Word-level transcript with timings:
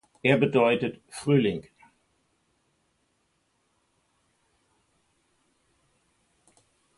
Er 0.23 0.35
bedeutet 0.39 0.99
""Frühling"". 1.09 1.67